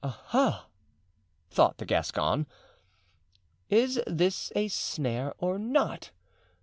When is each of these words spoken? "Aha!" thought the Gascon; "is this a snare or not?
"Aha!" 0.03 0.65
thought 1.51 1.77
the 1.77 1.85
Gascon; 1.85 2.47
"is 3.69 4.01
this 4.07 4.51
a 4.55 4.67
snare 4.67 5.35
or 5.37 5.59
not? 5.59 6.09